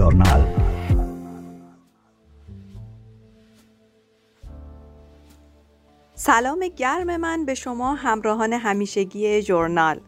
[0.00, 0.44] ژورنال
[6.14, 10.00] سلام گرم من به شما همراهان همیشگی ژورنال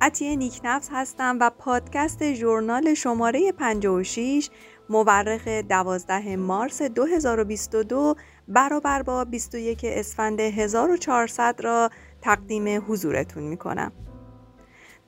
[0.00, 4.50] عطیه نیکنفس هستم و پادکست ژورنال شماره 56
[4.90, 8.14] مورخ 12 مارس 2022
[8.48, 11.90] برابر با 21 اسفند 1400 را
[12.20, 13.92] تقدیم حضورتون می کنم.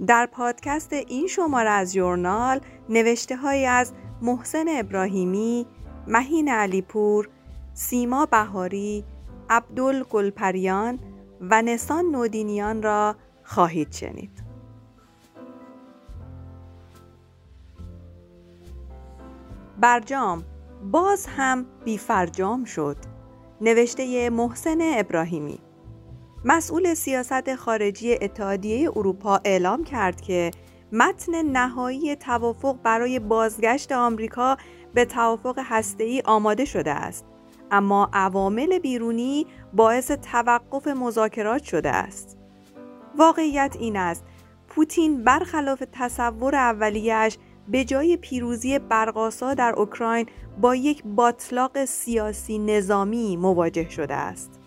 [0.06, 3.92] در پادکست این شماره از ژورنال نوشته های از
[4.22, 5.66] محسن ابراهیمی،
[6.06, 7.28] مهین علیپور،
[7.74, 9.05] سیما بهاری،
[9.50, 10.98] عبدال گلپریان
[11.41, 14.45] و نسان نودینیان را خواهید شنید.
[19.80, 20.45] برجام
[20.92, 22.97] باز هم بیفرجام شد
[23.61, 25.58] نوشته محسن ابراهیمی
[26.47, 30.51] مسئول سیاست خارجی اتحادیه اروپا اعلام کرد که
[30.93, 34.57] متن نهایی توافق برای بازگشت آمریکا
[34.95, 37.25] به توافق هسته‌ای آماده شده است
[37.70, 42.39] اما عوامل بیرونی باعث توقف مذاکرات شده است
[43.19, 44.25] واقعیت این است
[44.69, 50.27] پوتین برخلاف تصور اولیش به جای پیروزی برقاسا در اوکراین
[50.61, 54.64] با یک باطلاق سیاسی نظامی مواجه شده است.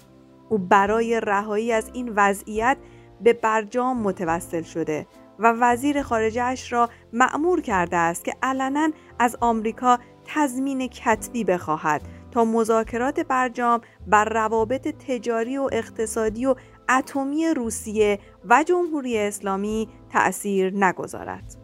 [0.49, 2.77] او برای رهایی از این وضعیت
[3.21, 5.07] به برجام متوسل شده
[5.39, 12.45] و وزیر خارجه را معمور کرده است که علنا از آمریکا تضمین کتبی بخواهد تا
[12.45, 16.55] مذاکرات برجام بر روابط تجاری و اقتصادی و
[16.89, 21.55] اتمی روسیه و جمهوری اسلامی تأثیر نگذارد.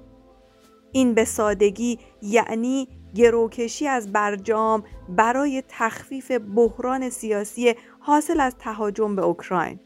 [0.92, 9.21] این به سادگی یعنی گروکشی از برجام برای تخفیف بحران سیاسی حاصل از تهاجم به
[9.21, 9.79] اوکراین.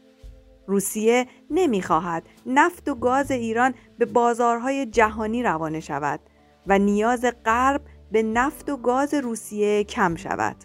[0.66, 6.20] روسیه نمی‌خواهد نفت و گاز ایران به بازارهای جهانی روانه شود
[6.66, 7.80] و نیاز غرب
[8.12, 10.56] به نفت و گاز روسیه کم شود.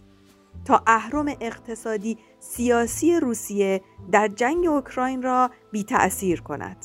[0.66, 3.82] تا اهرم اقتصادی سیاسی روسیه
[4.12, 6.78] در جنگ اوکراین را بی تأثیر کند.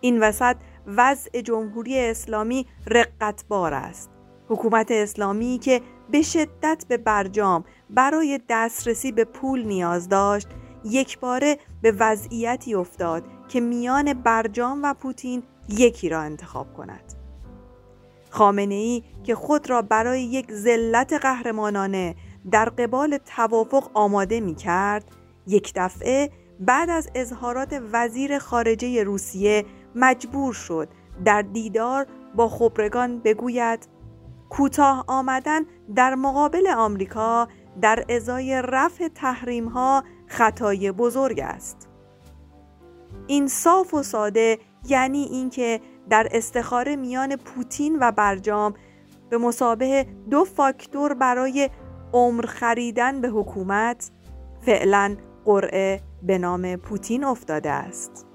[0.00, 0.56] این وسط
[0.86, 4.10] وضع جمهوری اسلامی رقتبار است.
[4.48, 5.80] حکومت اسلامی که
[6.10, 10.48] به شدت به برجام برای دسترسی به پول نیاز داشت.
[10.84, 17.14] یک باره به وضعیتی افتاد که میان برجام و پوتین یکی را انتخاب کند.
[18.30, 22.14] خامنه ای که خود را برای یک ذلت قهرمانانه
[22.50, 25.04] در قبال توافق آماده می کرد
[25.46, 26.30] یک دفعه
[26.60, 29.64] بعد از اظهارات وزیر خارجه روسیه
[29.94, 30.88] مجبور شد
[31.24, 33.88] در دیدار با خبرگان بگوید
[34.48, 35.62] کوتاه آمدن
[35.94, 37.48] در مقابل آمریکا
[37.80, 41.88] در ازای رفع تحریم ها خطای بزرگ است.
[43.26, 48.74] این صاف و ساده یعنی اینکه در استخاره میان پوتین و برجام
[49.30, 51.70] به مسابه دو فاکتور برای
[52.12, 54.10] عمر خریدن به حکومت
[54.66, 58.26] فعلا قرعه به نام پوتین افتاده است.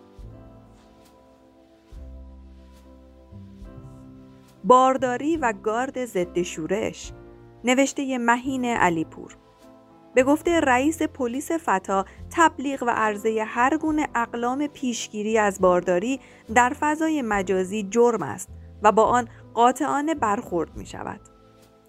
[4.64, 7.14] بارداری و گارد ضد شورش
[7.64, 9.38] نوشته مهین علیپور
[10.16, 16.20] به گفته رئیس پلیس فتا تبلیغ و عرضه هر گونه اقلام پیشگیری از بارداری
[16.56, 18.50] در فضای مجازی جرم است
[18.84, 21.20] و با آن قاطعانه برخورد می شود.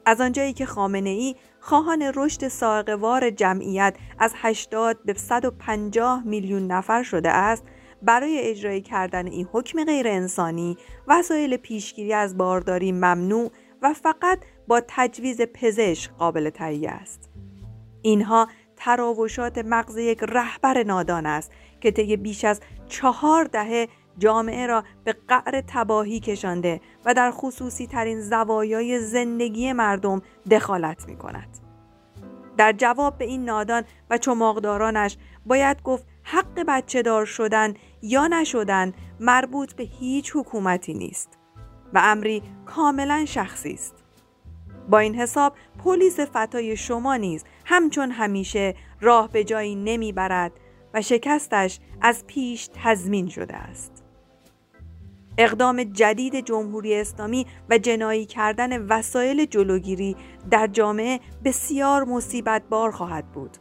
[0.06, 7.02] از آنجایی که خامنه ای خواهان رشد ساقوار جمعیت از 80 به 150 میلیون نفر
[7.02, 7.64] شده است
[8.02, 13.50] برای اجرای کردن این حکم غیر انسانی وسایل پیشگیری از بارداری ممنوع
[13.82, 17.30] و فقط با تجویز پزشک قابل تهیه است
[18.02, 23.88] اینها تراوشات مغز یک رهبر نادان است که طی بیش از چهار دهه
[24.18, 31.16] جامعه را به قعر تباهی کشانده و در خصوصی ترین زوایای زندگی مردم دخالت می
[31.16, 31.58] کند.
[32.56, 38.92] در جواب به این نادان و چماقدارانش باید گفت حق بچه دار شدن یا نشدن
[39.20, 41.38] مربوط به هیچ حکومتی نیست
[41.94, 44.03] و امری کاملا شخصی است.
[44.88, 50.52] با این حساب پلیس فتای شما نیز همچون همیشه راه به جایی نمی‌برد
[50.94, 54.04] و شکستش از پیش تضمین شده است.
[55.38, 60.16] اقدام جدید جمهوری اسلامی و جنایی کردن وسایل جلوگیری
[60.50, 63.56] در جامعه بسیار مصیبت بار خواهد بود.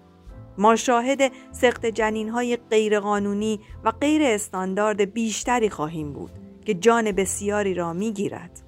[0.58, 6.32] ما شاهد سخت جنین های غیرقانونی و غیر استاندارد بیشتری خواهیم بود
[6.66, 8.62] که جان بسیاری را می گیرد.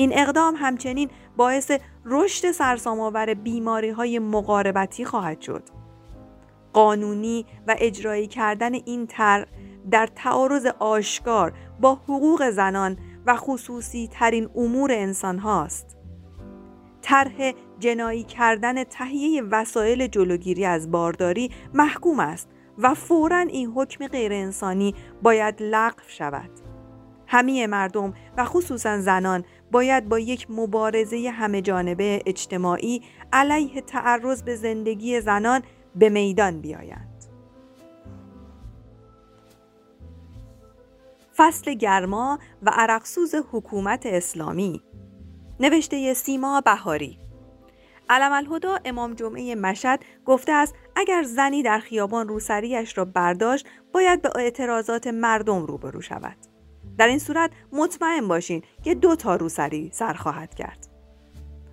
[0.00, 1.70] این اقدام همچنین باعث
[2.04, 5.62] رشد سرسام‌آور بیماری های مقاربتی خواهد شد.
[6.72, 9.46] قانونی و اجرایی کردن این طرح
[9.90, 15.96] در تعارض آشکار با حقوق زنان و خصوصی ترین امور انسان هاست.
[17.02, 22.48] طرح جنایی کردن تهیه وسایل جلوگیری از بارداری محکوم است
[22.78, 26.50] و فورا این حکم غیرانسانی باید لغو شود.
[27.30, 33.02] همه مردم و خصوصا زنان باید با یک مبارزه همه جانبه اجتماعی
[33.32, 35.62] علیه تعرض به زندگی زنان
[35.96, 37.24] به میدان بیایند.
[41.36, 44.82] فصل گرما و عرقسوز حکومت اسلامی.
[45.60, 47.18] نوشته سیما بهاری.
[48.10, 54.22] علم الهدا امام جمعه مشد گفته است اگر زنی در خیابان روسریش را برداشت باید
[54.22, 56.49] به اعتراضات مردم روبرو شود.
[57.00, 60.88] در این صورت مطمئن باشین که دو تا روسری سر خواهد کرد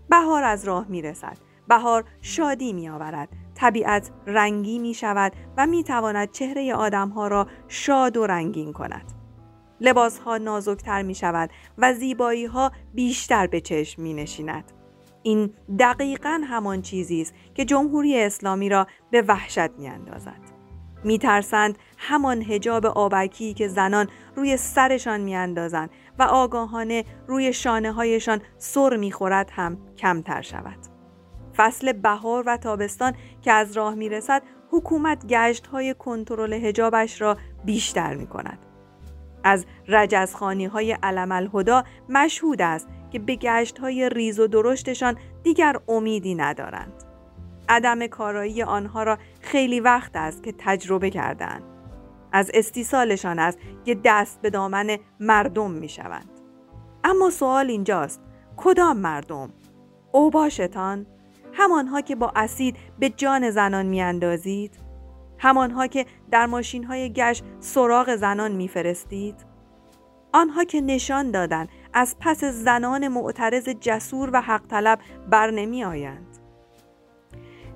[0.09, 1.37] بهار از راه می رسد
[1.67, 7.47] بهار شادی می آورد طبیعت رنگی می شود و می تواند چهره آدم ها را
[7.67, 9.11] شاد و رنگین کند
[9.81, 14.71] لباس ها نازکتر می شود و زیبایی ها بیشتر به چشم می نشیند.
[15.23, 20.56] این دقیقا همان چیزی است که جمهوری اسلامی را به وحشت می اندازد.
[21.03, 25.89] می ترسند همان هجاب آبکی که زنان روی سرشان می اندازند
[26.19, 30.77] و آگاهانه روی شانه هایشان سر می خورد هم کمتر شود.
[31.57, 37.37] فصل بهار و تابستان که از راه می رسد حکومت گشت های کنترل هجابش را
[37.65, 38.59] بیشتر می کند.
[39.43, 45.75] از رجزخانی های علم الهدا مشهود است که به گشت های ریز و درشتشان دیگر
[45.87, 47.06] امیدی ندارند.
[47.69, 51.63] عدم کارایی آنها را خیلی وقت است که تجربه کردند.
[52.31, 56.29] از استیصالشان است که دست به دامن مردم می شوند.
[57.03, 58.21] اما سوال اینجاست
[58.57, 59.49] کدام مردم؟
[60.11, 61.05] اوباشتان؟
[61.53, 64.87] همانها که با اسید به جان زنان می اندازید؟
[65.37, 69.45] همانها که در ماشین های گشت سراغ زنان میفرستید
[70.33, 74.99] آنها که نشان دادند از پس زنان معترض جسور و حق طلب
[75.29, 76.26] بر نمی آیند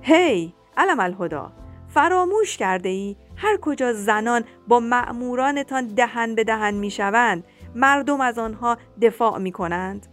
[0.02, 1.52] هی علم الهدا.
[1.88, 7.44] فراموش کرده ای هر کجا زنان با مأمورانتان دهن به دهن می شوند
[7.74, 10.06] مردم از آنها دفاع می کنند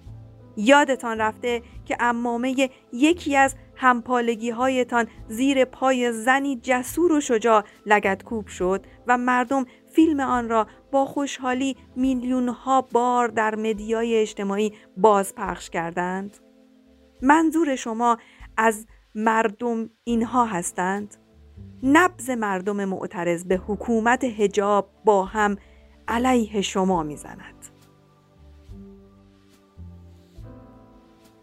[0.57, 8.24] یادتان رفته که امامه یکی از همپالگی هایتان زیر پای زنی جسور و شجاع لگت
[8.24, 14.74] کوب شد و مردم فیلم آن را با خوشحالی میلیون ها بار در مدیای اجتماعی
[14.97, 16.38] بازپخش کردند.
[17.21, 18.18] منظور شما
[18.57, 18.85] از
[19.15, 21.15] مردم اینها هستند؟
[21.83, 25.56] نبز مردم معترض به حکومت هجاب با هم
[26.07, 27.65] علیه شما می‌زند.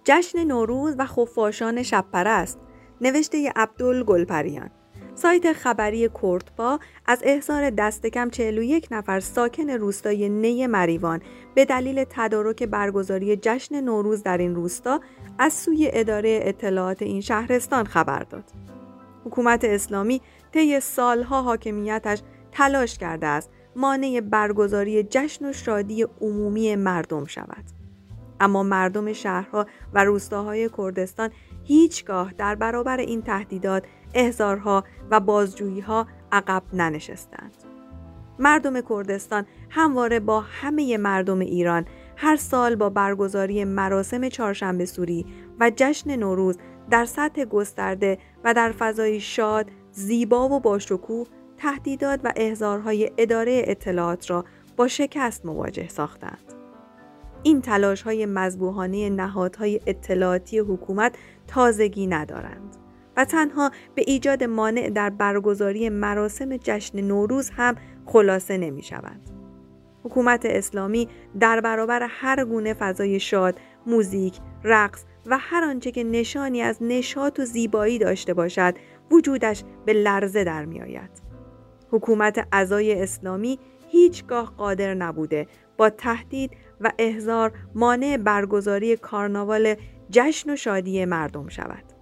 [0.05, 2.59] جشن نوروز و خفاشان شبپرست
[3.01, 4.71] نوشته عبدال گلپریان
[5.17, 11.21] سایت خبری کردپا از احضار دست کم 41 نفر ساکن روستای نی مریوان
[11.55, 15.01] به دلیل تدارک برگزاری جشن نوروز در این روستا
[15.39, 18.45] از سوی اداره اطلاعات این شهرستان خبر داد.
[19.25, 20.21] حکومت اسلامی
[20.53, 22.23] طی سالها حاکمیتش
[22.53, 27.65] تلاش کرده است مانع برگزاری جشن و شادی عمومی مردم شود.
[28.41, 31.31] اما مردم شهرها و روستاهای کردستان
[31.65, 33.85] هیچگاه در برابر این تهدیدات
[34.17, 37.53] احزارها و بازجوییها عقب ننشستند
[38.39, 41.85] مردم کردستان همواره با همه مردم ایران
[42.17, 45.27] هر سال با برگزاری مراسم چهارشنبه سوری
[45.61, 46.59] و جشن نوروز
[46.91, 54.31] در سطح گسترده و در فضای شاد، زیبا و باشکوه تهدیدات و احزارهای اداره اطلاعات
[54.31, 54.45] را
[54.77, 56.53] با شکست مواجه ساختند.
[57.43, 61.15] این تلاش های مذبوحانه نهادهای اطلاعاتی حکومت
[61.47, 62.77] تازگی ندارند
[63.17, 67.75] و تنها به ایجاد مانع در برگزاری مراسم جشن نوروز هم
[68.07, 69.31] خلاصه نمی شوند.
[70.05, 71.09] حکومت اسلامی
[71.41, 77.39] در برابر هر گونه فضای شاد، موزیک، رقص و هر آنچه که نشانی از نشاط
[77.41, 78.75] و زیبایی داشته باشد
[79.11, 81.11] وجودش به لرزه در می آید.
[81.91, 83.59] حکومت اعضای اسلامی
[83.89, 85.47] هیچگاه قادر نبوده
[85.77, 89.75] با تهدید و احزار مانع برگزاری کارناوال
[90.11, 91.96] جشن و شادی مردم شود.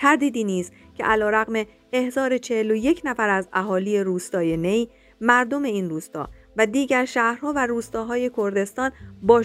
[0.00, 4.88] تردیدی نیست که علا رقم احزار 41 نفر از اهالی روستای نی،
[5.20, 8.90] مردم این روستا و دیگر شهرها و روستاهای کردستان
[9.22, 9.42] با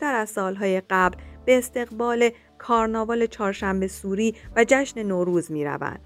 [0.00, 6.00] تر از سالهای قبل به استقبال کارناوال چهارشنبه سوری و جشن نوروز می روند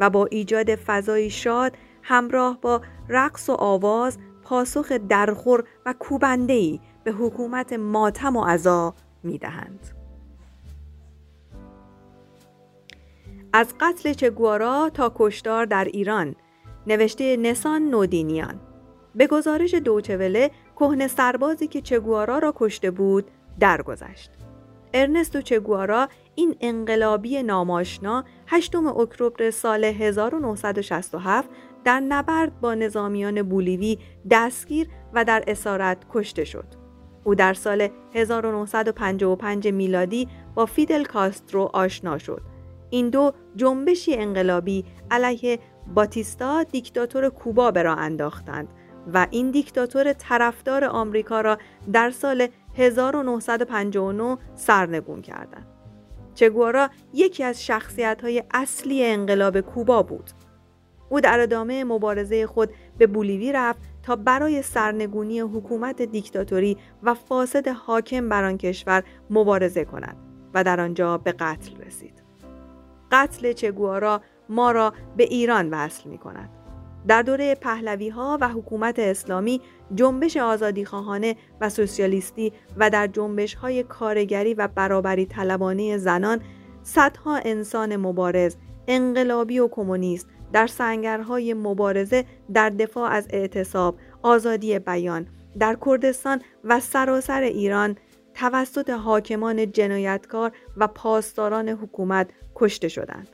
[0.00, 7.12] و با ایجاد فضای شاد همراه با رقص و آواز پاسخ درخور و کوبندهی به
[7.12, 10.03] حکومت ماتم و عذا می دهند.
[13.56, 16.34] از قتل چگوارا تا کشتار در ایران
[16.86, 18.60] نوشته نسان نودینیان
[19.14, 23.30] به گزارش دوچوله کهنه سربازی که چگوارا را کشته بود
[23.60, 24.30] درگذشت.
[24.94, 31.48] ارنستو چگوارا این انقلابی ناماشنا 8 اکتبر سال 1967
[31.84, 33.98] در نبرد با نظامیان بولیوی
[34.30, 36.66] دستگیر و در اسارت کشته شد.
[37.24, 42.53] او در سال 1955 میلادی با فیدل کاسترو آشنا شد.
[42.94, 45.58] این دو جنبشی انقلابی علیه
[45.94, 48.68] باتیستا دیکتاتور کوبا به راه انداختند
[49.14, 51.58] و این دیکتاتور طرفدار آمریکا را
[51.92, 55.66] در سال 1959 سرنگون کردند.
[56.34, 60.30] چگوارا یکی از شخصیت های اصلی انقلاب کوبا بود.
[61.08, 67.68] او در ادامه مبارزه خود به بولیوی رفت تا برای سرنگونی حکومت دیکتاتوری و فاسد
[67.68, 70.16] حاکم بر آن کشور مبارزه کند
[70.54, 72.13] و در آنجا به قتل رسید.
[73.14, 76.50] قتل چگوارا ما را به ایران وصل می کند.
[77.06, 79.60] در دوره پهلوی ها و حکومت اسلامی
[79.94, 86.40] جنبش آزادیخواهانه و سوسیالیستی و در جنبش های کارگری و برابری طلبانه زنان
[86.82, 88.56] صدها انسان مبارز
[88.88, 95.26] انقلابی و کمونیست در سنگرهای مبارزه در دفاع از اعتصاب، آزادی بیان
[95.58, 97.96] در کردستان و سراسر ایران
[98.34, 103.28] توسط حاکمان جنایتکار و پاسداران حکومت کشته شدند.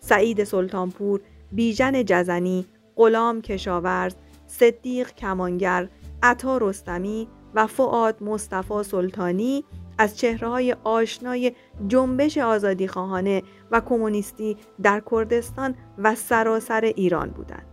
[0.00, 1.20] سعید سلطانپور،
[1.52, 4.14] بیژن جزنی، غلام کشاورز،
[4.46, 5.88] صدیق کمانگر،
[6.22, 9.64] عطا رستمی و فعاد مصطفی سلطانی
[9.98, 11.52] از چهره های آشنای
[11.88, 17.66] جنبش آزادیخواهانه و کمونیستی در کردستان و سراسر ایران بودند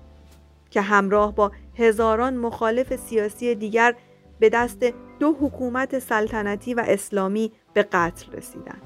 [0.69, 3.95] که همراه با هزاران مخالف سیاسی دیگر
[4.39, 4.85] به دست
[5.19, 8.81] دو حکومت سلطنتی و اسلامی به قتل رسیدند.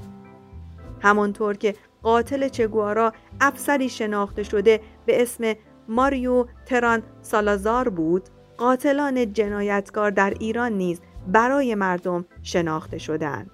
[1.02, 5.54] همانطور که قاتل چگوارا افسری شناخته شده به اسم
[5.88, 8.24] ماریو تران سالازار بود
[8.58, 13.52] قاتلان جنایتکار در ایران نیز برای مردم شناخته شدهاند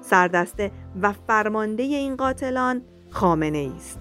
[0.00, 0.70] سردسته
[1.02, 4.00] و فرمانده این قاتلان خامنه است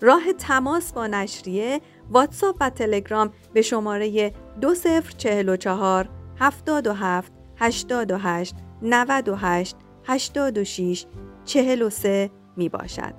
[0.00, 6.08] راه تماس با نشریه واتساپ و تلگرام به شماره 2044
[6.40, 11.06] 77 88 98 86
[11.44, 13.14] 43 می باشد.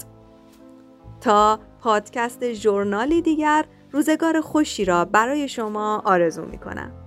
[1.21, 7.00] تا پادکست ژورنالی دیگر روزگار خوشی را برای شما آرزو می کنم.